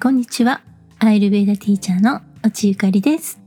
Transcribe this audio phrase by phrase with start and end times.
[0.00, 0.60] こんにちは。
[1.00, 3.40] アイルベーダティーチャーの落ゆかりです。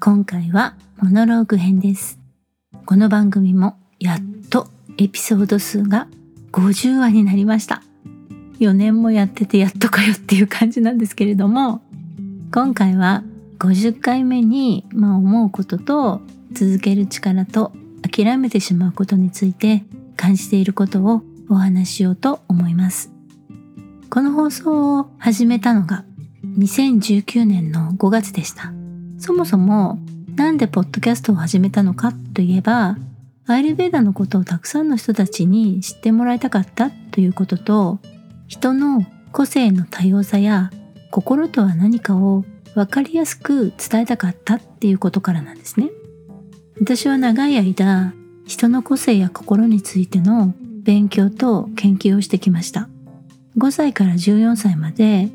[0.00, 2.18] 今回はモノローグ編です。
[2.86, 6.08] この番組もやっとエピソード数が
[6.52, 7.82] 50話になりました。
[8.60, 11.82] 4年もやっててやっとかよっていう感じなんですけれども、
[12.50, 13.22] 今回は
[13.58, 16.22] 50回目に、まあ、思うことと
[16.52, 17.72] 続ける力と
[18.10, 19.84] 諦めてしまうことについて
[20.16, 23.19] 感じていることをお話ししようと思います。
[24.10, 26.04] この放送を始めたのが
[26.58, 28.72] 2019年の5月でした。
[29.18, 30.00] そもそも
[30.34, 32.96] なんでポッドキャストを始めたのかといえば、
[33.46, 38.00] アイルベーダのことをたくさんの人たちに知ってもらいたかったということと、
[38.48, 40.72] 人の個性の多様さや
[41.12, 45.88] 心とは何かを分かりやすく伝えたかったっていうことからなんですね。
[46.80, 48.12] 私は長い間、
[48.44, 50.52] 人の個性や心についての
[50.82, 52.89] 勉強と研究をしてきました。
[53.56, 55.28] 5歳から14歳まで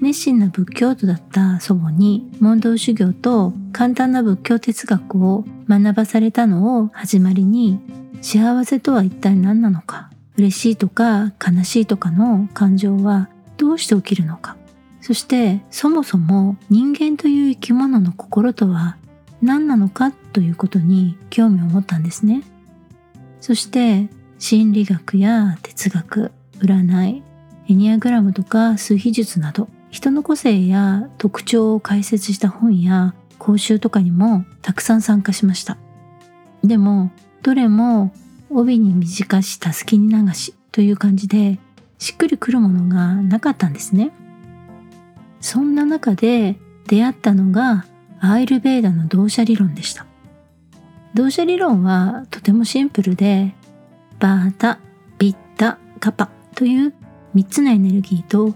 [0.00, 7.80] 熱心な仏教徒だった祖母に問答修行と簡単な仏教哲学を学ばされたのを始まりに
[8.22, 14.56] 幸せとは一体何なのか嬉しいとか悲しいとかの感情はどうして起きるのか。
[15.02, 18.96] そしてそもそも人間という生き物の心とは
[19.42, 22.42] 何なのかということに興味を持ったんですね。
[23.40, 27.22] そして心理学や哲学占い
[27.70, 35.78] エニアグラムとか数秘術など人の個性や特徴を解説した本や講習とかにもたくさん参加しました。
[36.64, 38.12] でも、どれも
[38.50, 41.60] 帯に短したすきに流しという感じで
[41.98, 44.10] しっくりくるものがなかったんですね。
[45.40, 46.56] そんな中で
[46.88, 47.86] 出会ったのが
[48.18, 50.06] アイルベーダの動写理論でした。
[51.14, 53.54] 動写理論はとてもシンプルで、
[54.18, 54.80] バータ、
[55.20, 56.94] ビッタ、カパという
[57.34, 58.54] 3つのエネルギーと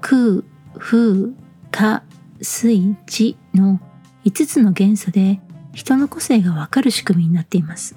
[0.00, 0.42] 空、
[0.78, 1.32] 風、
[1.70, 2.02] 火、
[2.40, 3.80] 水、地の
[4.24, 5.40] 5つの元素で
[5.72, 7.96] 人の個性がわかる仕組みになっています。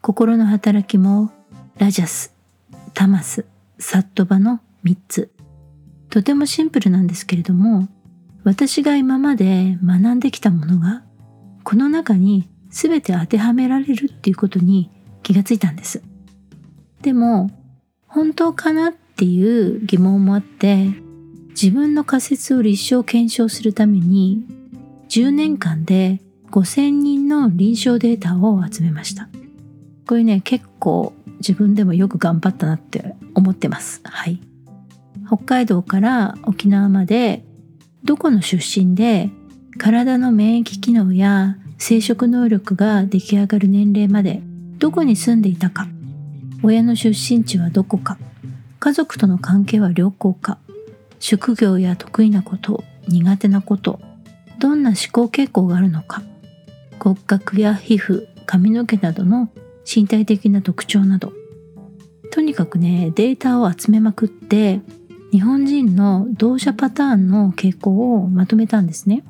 [0.00, 1.30] 心の働きも
[1.78, 2.34] ラジャス、
[2.94, 3.46] タマス、
[3.78, 5.30] サットバの3つ。
[6.10, 7.88] とてもシンプルなんですけれども、
[8.44, 11.04] 私が今まで学んできたものが、
[11.64, 14.90] この中に全て当てはめられるっていうことに
[15.22, 16.02] 気がついたんです。
[17.00, 17.50] でも、
[18.06, 20.88] 本当かなっていう疑問もあって
[21.50, 24.44] 自分の仮説を立証検証するために
[25.10, 29.28] 10年間で5000人の臨床データを集めました。
[30.08, 34.00] これね結構自分でもよく頑張ったなって思ってます。
[34.02, 34.40] はい。
[35.28, 37.44] 北海道から沖縄まで
[38.02, 39.30] どこの出身で
[39.78, 44.42] 体の免疫機能や生殖能力が出来上がる年齢まで
[44.78, 45.86] どこに住んでいたか
[46.64, 48.18] 親の出身地はどこか
[48.82, 50.58] 家族との関係は良好か
[51.20, 54.00] 職業や得意なこと苦手なこと
[54.58, 56.24] どんな思考傾向があるのか
[56.98, 59.50] 骨格や皮膚髪の毛などの
[59.86, 61.32] 身体的な特徴など
[62.32, 64.80] とにかくねデータを集めまくって
[65.30, 69.22] 日本人の同社パターンの傾向をまとめたんですね。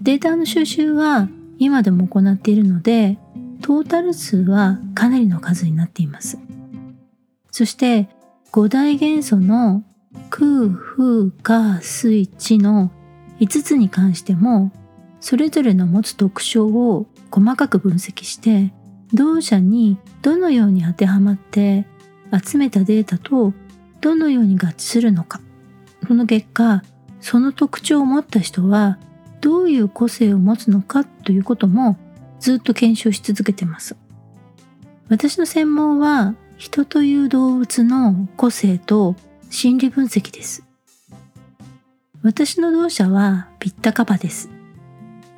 [0.00, 1.28] データの収集は
[1.58, 3.16] 今でも行っているので
[3.60, 6.36] トータル数はかなりの数になっています。
[7.52, 8.08] そして
[8.54, 9.82] 五大元素の
[10.28, 12.92] 空、風、火、水、地の
[13.40, 14.70] 5つに関しても、
[15.20, 18.74] それぞれの持つ特徴を細かく分析して、
[19.14, 21.86] 同社にどのように当てはまって
[22.44, 23.54] 集めたデータと
[24.02, 25.40] どのように合致するのか。
[26.06, 26.82] その結果、
[27.22, 28.98] その特徴を持った人は
[29.40, 31.96] どういう個性を持つのかということも
[32.38, 33.96] ずっと検証し続けてます。
[35.08, 39.16] 私の専門は人という動物の個性と
[39.50, 40.62] 心理分析です。
[42.22, 44.48] 私の同社はピッタカパです。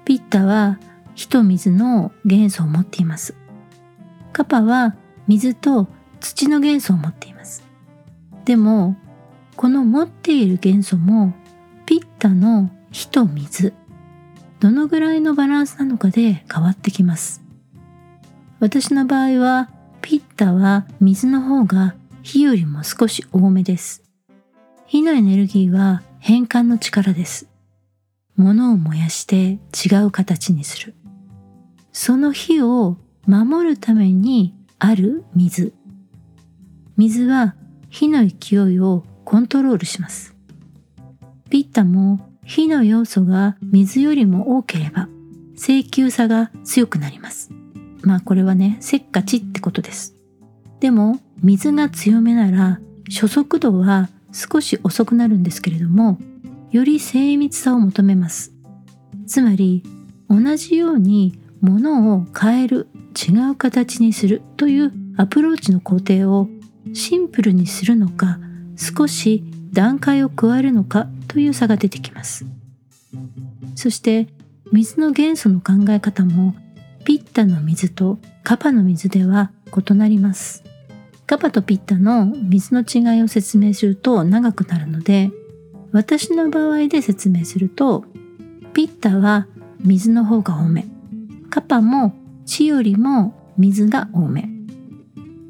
[0.05, 0.79] ピッタは
[1.15, 3.35] 火と水の元素を持っています。
[4.35, 4.97] カパは
[5.27, 5.89] 水と
[6.21, 7.65] 土の元素を持っています。
[8.45, 8.95] でも、
[9.57, 11.33] この持っている元素も
[11.87, 13.73] ピッタの火と水、
[14.61, 17.43] どのぐらいのバランスなのかで変わってきます。
[18.61, 19.71] 私の場合は
[20.05, 24.03] ピッタは水の方が火よりも少し多めです。
[24.87, 27.49] 火のエネルギーは変換の力です。
[28.37, 30.95] 物を燃やして違う形にする。
[31.91, 35.73] その火を守るためにある水。
[36.99, 37.55] 水は
[37.89, 40.37] 火の勢いをコントロールします。
[41.49, 45.09] ピッタも火の要素が水よりも多ければ
[45.57, 47.51] 請求差が強くなります。
[48.05, 50.15] まあこれはね、せっかちってことです。
[50.81, 56.19] でも、水が強めなら、初速度は少し遅くなるんですけれども、
[56.71, 58.53] より精密さを求めます。
[59.27, 59.83] つまり
[60.29, 66.49] 同じように物を変える違う形にするというアプローチの工程を
[66.93, 68.39] シンプルにするのか
[68.77, 72.45] 少し段階を加えるのかという差が出てきます
[73.75, 74.29] そして
[74.73, 76.55] 水の元素の考え方も
[77.05, 80.65] ピッタの水とカパの水では異なります。
[81.27, 85.31] カパとピッタの水の違いを説明すると長くなるので
[85.93, 88.05] 私の場合で説明すると
[88.73, 89.47] ピッタは
[89.81, 90.87] 水の方が多め。
[91.51, 92.15] カパも
[92.47, 94.49] 地よりも水が多め。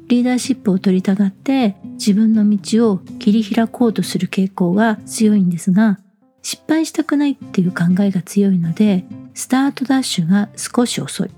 [0.07, 5.99] リーダーシップを取りたがって自分の道を切り開こうとする傾向が強いんですが
[6.43, 11.31] 失敗したくないっていう考えが強いのでスタートダッシュが少し遅い。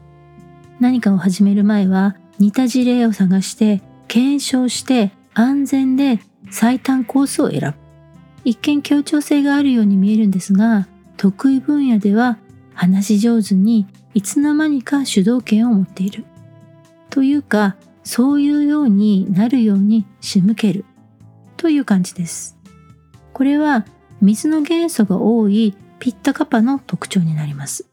[0.79, 6.19] 何かを始める前は似た事例を探して検証して安全で
[6.51, 7.73] 最短コースを選ぶ。
[8.43, 10.87] 一見協調性があるように見えるんですが
[11.17, 12.37] 得意分野では
[12.73, 16.25] 話し上手にいつの間にか主導権を持っている。
[17.09, 20.85] というかそういうようになるように仕向ける。
[21.57, 22.57] という感じです。
[23.33, 23.85] これは
[24.21, 27.85] 水の元素が多いピッタカパの特徴になります。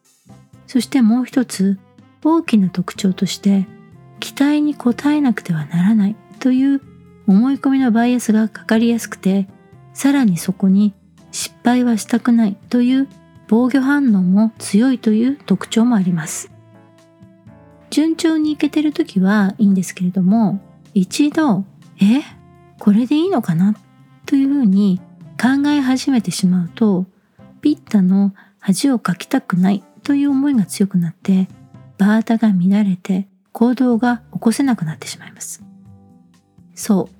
[0.66, 1.78] そしてもう一つ
[2.24, 3.66] 大きな特徴として
[4.18, 6.80] 期待に応えなくてはならないという
[7.26, 9.46] 思い込みのバイアスがかかりやすくて
[9.92, 10.94] さらにそこに
[11.30, 13.08] 失敗はしたくないという
[13.48, 16.50] 防御反応も強いという特徴もあります。
[17.90, 20.60] 順調にいけてる時はいいんですけれども
[20.94, 21.64] 一度
[22.00, 22.22] え？
[22.80, 23.76] これでいいのかな？
[24.26, 25.00] というふうに
[25.40, 27.06] 考え始めてしまうと
[27.60, 31.48] ピッタの恥をかきたくないという思いが強くなって
[31.98, 35.62] バータが乱れて行動が起こせなくなってしまいます。
[36.74, 37.14] そう。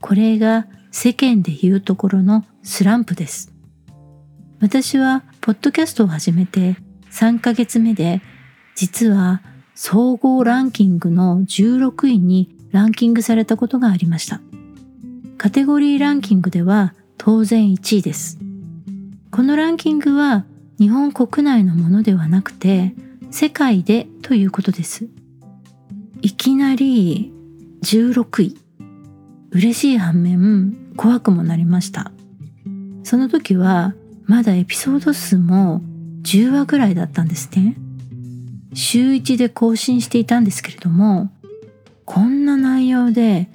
[0.00, 3.52] これが世間で言うところのスランプです。
[4.60, 6.76] 私はポッドキャストを始めて
[7.10, 8.22] 3ヶ月目で
[8.74, 9.42] 実は
[9.74, 14.40] 総合ランキングの16位にランキングされたことがありました。
[15.36, 18.38] カテゴリーランキングでは当然1位です。
[19.30, 20.46] このランキングは
[20.78, 22.94] 日本国内のものではなくて
[23.30, 25.08] 世界でということです。
[26.22, 27.32] いきなり
[27.82, 28.56] 16位。
[29.50, 32.12] 嬉しい反面怖くもなりました。
[33.02, 33.94] その時は
[34.24, 35.82] まだエピソード数も
[36.22, 37.76] 10話ぐらいだったんですね。
[38.74, 41.30] 週1で更新していたんですけれども
[42.04, 43.48] こんな内容で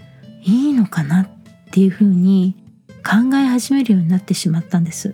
[0.44, 1.29] いいのかなっ
[1.71, 2.56] ていうふうに
[3.03, 5.13] 考え始めるようになってしまったんです。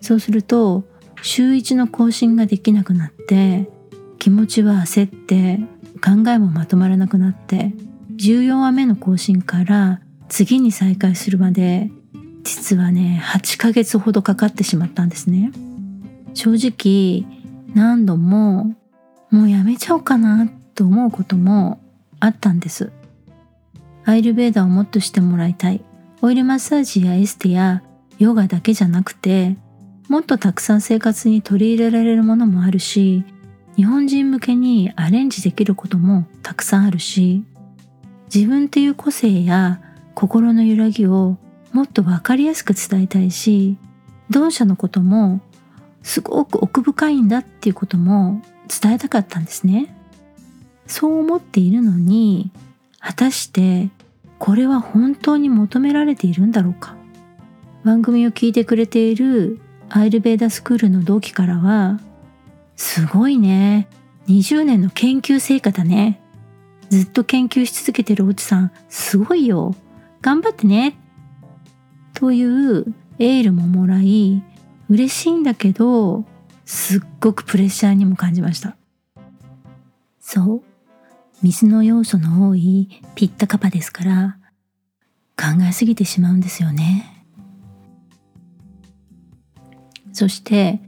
[0.00, 0.84] そうすると
[1.26, 3.68] 週1の更新ができなくなって
[4.18, 5.58] 気持ちは焦って
[6.00, 7.72] 考えもまとまらなくなって
[8.16, 11.90] 14話目の更新から次に再開するまで
[12.44, 15.50] 実はね8ヶ月ほどかかってしまったんですね。
[16.34, 17.26] 正直
[17.74, 18.76] 何度も
[19.32, 21.80] もうやめちゃおうかなと思うことも
[22.20, 22.92] あったんです。
[24.04, 25.82] アイルベーダーをもっとしてもらいたい。
[26.22, 27.82] オイルマッサージやエステや
[28.18, 29.56] ヨガだけじゃなくて
[30.08, 33.24] もっとたくさん生活に取り入れられるものもあるし
[33.76, 37.44] 日本人向けにアレンジできることもたくさんあるし
[38.32, 39.80] 自分っていう個性や
[40.14, 41.36] 心の揺らぎを
[41.72, 43.76] もっと分かりやすく伝えたいし
[44.30, 45.40] 同社のことも
[46.02, 49.94] すごく奥深いんだっていうことも伝えたかったんですね。
[50.86, 52.52] そう思っているのに
[53.00, 53.90] 果たして
[54.38, 56.94] これは本当に求められているんだろうか。
[57.84, 62.00] 番組を聞いてくれているアイルベーダスクールの同期からは
[62.76, 63.88] すごいね。
[64.28, 66.20] 20年の研究成果だね。
[66.90, 69.74] ずっと研究し続けてるおじさんすごいよ。
[70.20, 70.98] 頑張ってね。
[72.14, 74.42] というエールももらい
[74.88, 76.24] 嬉しいんだけど
[76.64, 78.76] すっごくプレッシャーにも感じました。
[80.20, 80.62] そう。
[81.42, 84.38] 水の要素の多いピッタカパですから
[85.36, 87.15] 考えすぎてしまうんですよね。
[90.16, 90.80] そして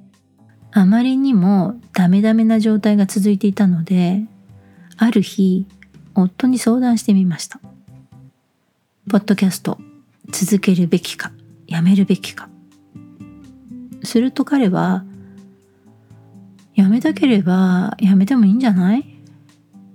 [0.73, 4.25] あまりにもダメダメな状態が続いていたので
[4.97, 5.67] ある日
[6.15, 7.61] 夫に相談してみました。
[9.11, 9.77] ポッドキャスト
[10.33, 11.31] 続けるべきか
[11.67, 12.49] やめるべきか。
[14.03, 15.05] すると彼は
[16.75, 19.05] やめたければやめてもいいんじゃない？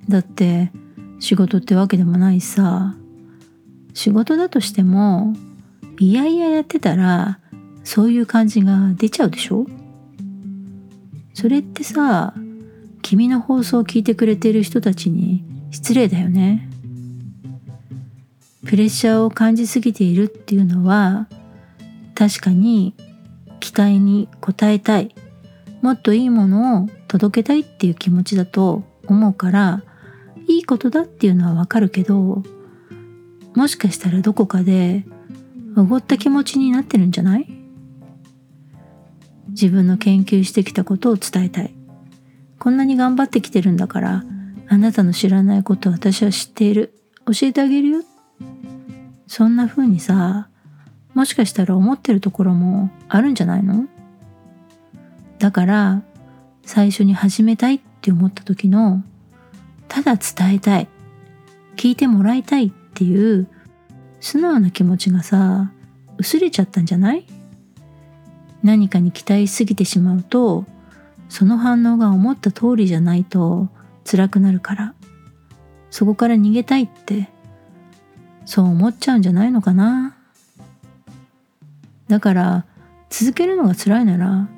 [0.08, 0.72] だって
[1.20, 2.96] 仕事ってわけでもないさ。
[3.96, 5.34] 仕事だとしても
[5.98, 7.40] いやいややってたら
[7.84, 9.68] そういう感じが出ちゃうでしょ？
[11.34, 12.34] それってさ
[13.02, 16.70] 君の放送を聞いてくれている人たちに失礼だよね。
[18.66, 21.28] プレッシャーを感じすぎているっていうのは
[22.16, 22.96] 確かに
[23.60, 25.14] 期待に応えたい。
[25.82, 29.84] もっといいものを届けたいっていう気持ちだと思うから
[30.48, 32.42] いいことだっていうのはわかるけど
[33.54, 35.04] もしかしたらどこかで
[35.76, 37.63] おごった気持ちになってるんじゃない？
[39.50, 41.74] 自分の研究してきたことを伝えたい。
[42.60, 44.24] こんなに頑張ってきてるんだから
[44.68, 46.94] あなたの知らないこと私は知っている。
[47.26, 48.04] 教えてあげるよ。
[49.28, 50.50] そんな風にさ
[51.14, 53.86] もしかしたら思ってるところもあるんじゃないの？
[55.40, 56.04] だから
[56.66, 59.04] 最初に始めたいって思った時の
[59.88, 60.88] ただ伝えたい。
[61.76, 63.48] 聞いてもらいたいっていう
[64.20, 65.72] 素直な気持ちがさ
[66.18, 67.26] 薄れちゃったんじゃない？
[68.64, 70.66] 何かに期待しすぎてしまうと
[71.30, 73.68] その反応が思った通りじゃないと
[74.10, 74.94] 辛くなるから。
[75.90, 77.30] そこから逃げたいって
[78.46, 80.18] そう思っちゃうんじゃないのかな。
[82.08, 82.66] だから
[83.12, 84.50] 続けるのが辛いなら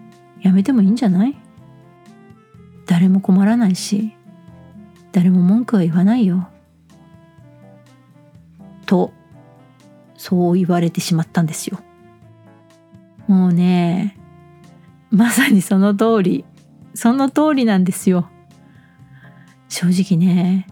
[0.41, 1.37] やめてもいいんじゃない？
[2.85, 4.13] 誰も困らないし
[5.11, 6.47] 誰も文句は言わないよ。
[8.85, 9.11] と
[10.15, 11.79] そう言われてしまったんですよ。
[13.27, 14.17] もうね
[15.09, 16.45] まさにその通り
[16.93, 18.29] その通りなんですよ。
[19.67, 20.67] 正直ね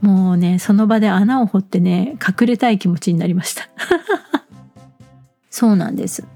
[0.00, 3.68] もうねその場で穴を掘ってね隠れたい気持ちになりました。
[5.50, 6.26] そうなんです。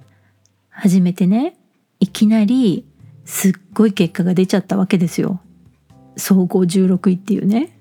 [0.70, 1.56] 初めてね
[2.00, 2.84] いきなり
[3.24, 5.40] すっごい結果が出ちゃったわけですよ。
[6.16, 7.78] 総合16位っていうね。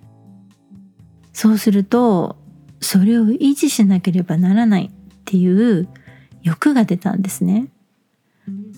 [1.33, 2.37] そうすると
[2.79, 4.91] それを維持しなければならないっ
[5.25, 5.87] ていう
[6.43, 7.67] 欲が出たんですね。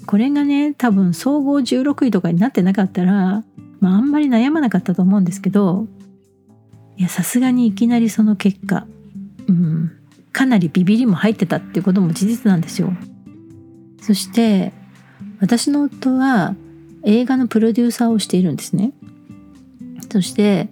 [0.05, 3.43] これがね多分総合16位とかになってなかったら、
[3.79, 5.88] まあ、あんまり悩まなかったと思うんですけど
[6.97, 8.88] いやさすがにいきなりその結果、
[9.47, 9.91] うん、
[10.31, 12.93] かなりビビりも入ってたっていうことも事実なんですよ。
[14.01, 14.71] そして
[15.41, 16.55] 私の夫は
[17.03, 18.93] 映画のプロデューサーをしているんですね。
[20.12, 20.69] そして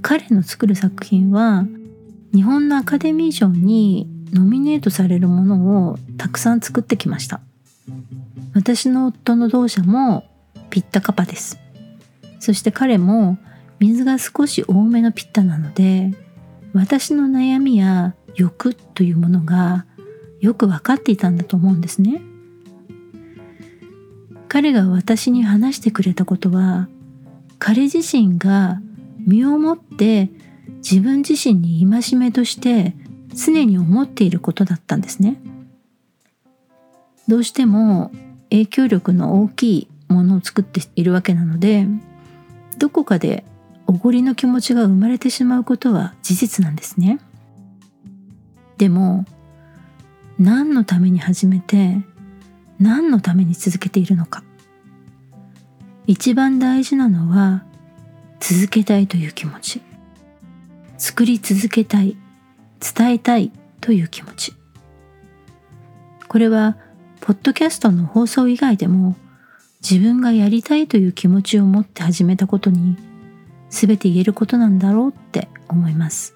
[0.00, 1.66] 彼の作る作品は
[2.34, 7.40] 日本のアカデミー賞にノミネートされるものをたくさん作ってきました。
[8.54, 10.24] 私の夫の同社も
[10.70, 11.58] ピッタカパです。
[12.38, 13.38] そして彼も
[13.78, 16.12] 水が少し多めのピッタなので
[16.72, 19.86] 私の悩みや欲というものが
[20.40, 22.22] よく分かっていたんだと思うんですね。
[24.48, 26.88] 彼が私に話してくれたことは
[27.58, 28.80] 彼自身が
[29.26, 30.30] 身をもって
[30.78, 32.94] 自分自身に戒めとして
[33.34, 35.40] 常に思っていることだったんですね。
[37.32, 38.10] どうしても
[38.50, 41.86] 影響力の大きいものを作っているわけなので
[42.76, 43.42] どこかで
[43.86, 47.20] おごりの気持ちが生まれてしまうことは事実なんですね。
[48.76, 49.24] でも
[50.38, 52.02] 何のために始めて
[52.78, 54.44] 何のために続けているのか。
[56.06, 57.64] 一番大事なのは
[58.40, 59.80] 続けたいという気持ち。
[60.98, 62.14] 作り続けたい
[62.94, 64.52] 伝えたいという気持ち。
[66.28, 66.76] これは
[67.24, 69.14] ポッドキャストの放送以外でも
[69.80, 72.96] 自分がやりたいという気持ちを持って始めたことに
[73.70, 76.34] 全て言えることなんだろうって思います。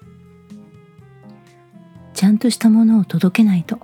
[2.13, 3.79] ちゃんとしたものを届けないと。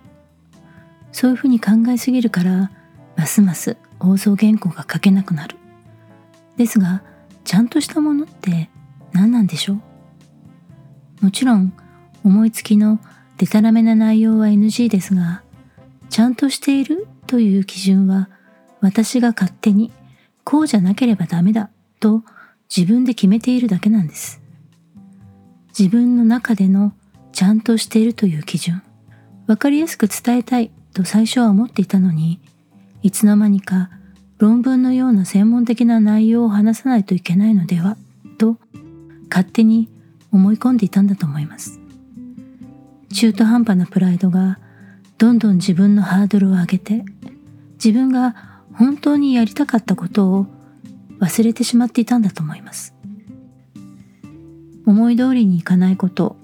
[1.11, 2.71] そういうふうに考えすぎるから、
[3.17, 5.57] ますます放送原稿が書けなくなる。
[6.55, 7.03] ですが、
[7.43, 8.69] ちゃんとしたものって
[9.11, 9.73] 何なんでしょ
[11.21, 11.25] う？
[11.25, 11.73] もちろん、
[12.23, 13.01] 思いつきの
[13.37, 15.43] デタラメな内容は NG ですが、
[16.13, 18.29] ちゃんとしているという基準は
[18.81, 19.91] 私が勝手に
[20.43, 22.21] こうじゃなければダメだと
[22.69, 24.39] 自分で決めているだけなんです。
[25.75, 26.93] 自分の中での
[27.31, 28.83] ちゃんとしているという基準、
[29.47, 32.39] わかりやすく伝えたいと最初は思っていたのに、
[33.01, 33.89] いつの間にか
[34.37, 37.97] 論文のような専門的な内容を話さないといけないのでは
[38.37, 38.57] と
[39.31, 39.89] 勝手に
[40.31, 41.79] 思い込んでいたんだと思います。
[43.11, 44.59] 中途半端なプライドが
[45.17, 47.03] どんどん自分のハードルを上げて
[47.73, 48.35] 自分が
[48.73, 50.47] 本当にやりたかったことを
[51.19, 52.93] 忘れてしまっていたんだと思います。
[54.85, 56.35] 思い通りにいかないこと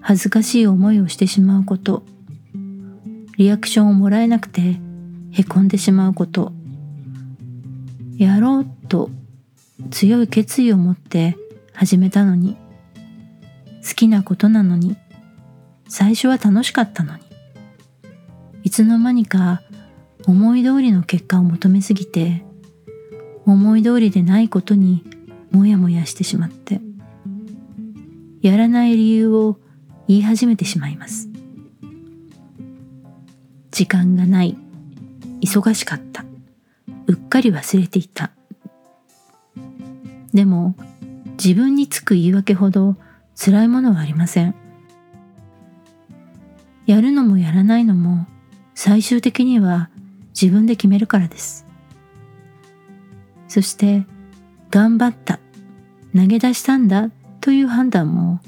[0.00, 2.04] 恥ずかしい思いをしてしまうこと
[3.36, 4.80] リアクションをもらえなくて
[5.32, 6.52] へこんでしまうこと
[8.16, 9.10] やろうと
[9.90, 11.36] 強い決意を持って
[11.72, 12.56] 始めたのに
[13.86, 14.96] 好きなことなのに
[15.88, 17.22] 最初は楽しかったのに
[18.64, 19.62] いつの間にか
[20.26, 22.44] 思い通りの結果を求めすぎて
[23.46, 25.04] 思い通りでないことに
[25.50, 26.80] もやもやしてしまって
[28.42, 29.58] やらない理由を
[30.06, 31.28] 言い始めてしまいます
[33.70, 34.56] 時間がない
[35.40, 36.24] 忙しかった。
[37.06, 38.32] うっかり忘れていた。
[40.34, 40.74] でも
[41.42, 42.96] 自分につく言い訳ほど
[43.34, 44.54] 辛いものはありません。
[46.86, 48.26] やるのもやらないのも
[48.80, 49.90] 最終的には
[50.40, 51.66] 自分で決めるからです。
[53.48, 54.06] そして
[54.70, 55.40] 頑張った、
[56.14, 58.40] 投げ出したんだという判断も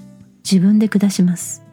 [0.49, 1.65] 自分で下します。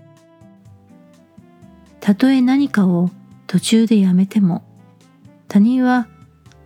[2.00, 3.12] たとえ何かを
[3.46, 4.64] 途中でやめても
[5.48, 6.08] 他人は、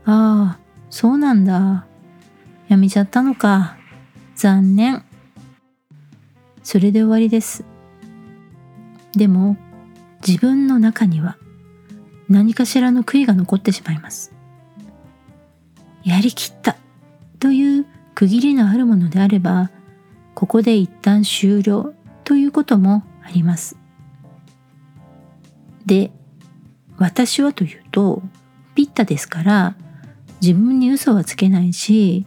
[0.06, 1.86] ああ、そうなんだ。
[2.70, 3.76] やめちゃったのか。
[4.36, 5.04] 残念。
[6.64, 7.66] それで終わりです。
[9.12, 9.58] でも、
[10.26, 11.36] 自分の中には
[12.30, 14.34] 何かしらの悔いが残ってしまいます。
[16.04, 16.78] やりきった
[17.40, 17.86] という
[18.16, 19.72] 区切りのあるものであれば、
[20.34, 23.78] ここで一旦終了ということもあります。
[25.86, 26.12] で、
[26.98, 28.22] 私はというと、
[28.76, 29.76] ピッタですから
[30.42, 32.26] 自分に嘘はつけないし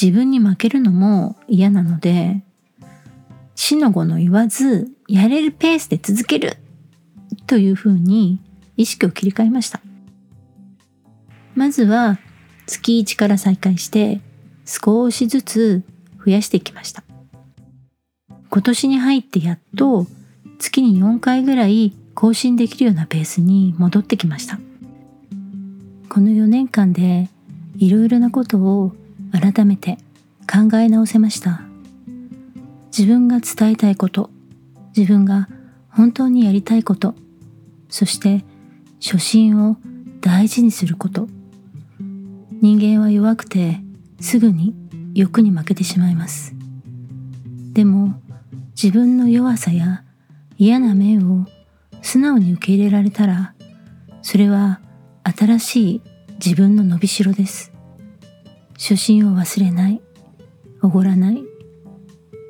[0.00, 2.42] 自分に負けるのも嫌なので
[3.54, 6.56] 死の子の言わずやれるペースで続ける
[7.46, 8.40] というふうに
[8.78, 9.82] 意識を切り替えました。
[11.54, 12.18] まずは
[12.66, 14.20] 月1から再開して
[14.64, 15.82] 少しずつ
[16.24, 17.02] 増やしていきました。
[18.50, 20.06] 今年に入ってやっと
[20.58, 24.58] 月に4回ぐらい更新できるようなペースに戻ってきました。
[26.08, 27.28] この4年間で
[27.76, 28.92] いろいろなことを
[29.32, 29.98] 改めて
[30.50, 31.62] 考え直せました。
[32.96, 34.30] 自分が伝えたいこと
[34.96, 35.48] 自分が
[35.90, 37.14] 本当にやりたいこと
[37.88, 38.44] そして
[39.00, 39.76] 初心を
[40.20, 41.28] 大事にすること
[42.50, 43.80] 人間は弱くて
[44.20, 44.74] すぐに
[45.14, 46.54] 欲に負けてしまいます
[47.72, 48.20] でも
[48.80, 50.04] 自分の弱さや
[50.56, 51.46] 嫌な面を
[52.02, 53.54] 素直に受け入れられたら
[54.22, 54.80] それは
[55.24, 56.02] 新しい
[56.44, 57.72] 自分の伸びしろです。
[58.74, 60.00] 初心を忘れない、
[60.82, 61.42] おごらない。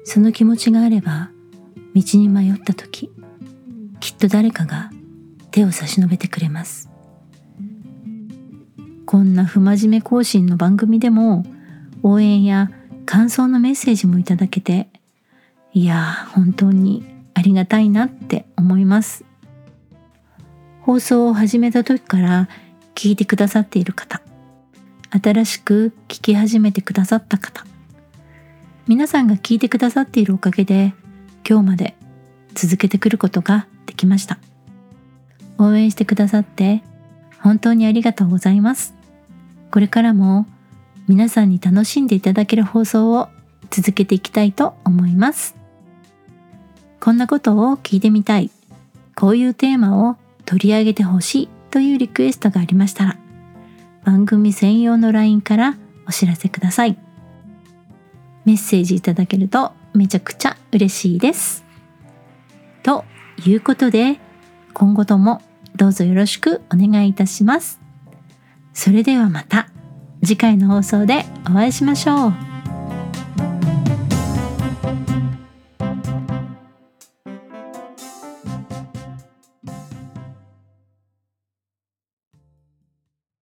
[0.04, 1.30] その気持ちがあれば、
[1.94, 3.11] 道に迷った時、
[4.00, 4.90] きっと誰かが
[5.50, 6.88] 手を差し伸べてくれます。
[9.06, 11.44] こんな不真面目更新の番組でも、
[12.02, 12.70] 応援や
[13.06, 14.88] 感想のメッセージもいただけて、
[15.72, 19.24] いや、本当にありがたいなって思います。
[20.82, 22.48] 放送を始めた時から
[22.94, 24.20] 聞いてくださっている方、
[25.11, 27.64] 新しく聞き始めてくださった方、
[28.87, 30.94] 皆さんが聞いてくださっているおかげで、
[31.48, 31.94] 今日まで
[32.54, 34.38] 続けてくることができました。
[35.58, 36.82] 応援してくださって
[37.40, 38.94] 本当にありがとうございます。
[39.70, 40.46] これからも
[41.08, 43.28] 皆さんに楽しんでいただける放送を
[43.70, 45.56] 続けていきたいと思います。
[47.00, 48.50] こんなことを聞いてみたい。
[49.14, 53.16] こういうテーマを取り上げてほしいというリクエストがありましたら、
[54.04, 56.98] 番組専用の LINE からお知らせください。
[58.44, 61.64] メッセージいただけるとめちゃくちゃ嬉しいです。
[62.82, 63.04] と
[63.44, 64.18] いうことで、
[64.72, 65.42] 今後とも
[65.76, 67.81] どうぞよろしくお願いいたします。
[68.72, 69.68] それではまた
[70.22, 72.57] 次回の放送でお会いしましょう。